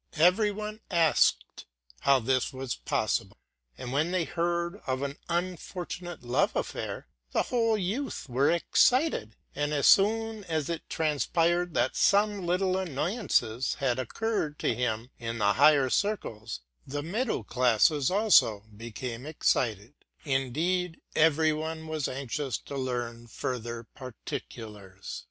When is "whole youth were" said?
7.43-8.49